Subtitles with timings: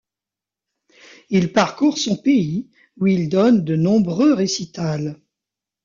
[1.29, 2.67] Il parcourt son pays
[2.97, 5.19] où il donne de nombreux récitals.